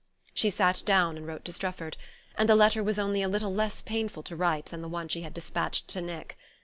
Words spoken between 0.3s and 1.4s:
She sat down and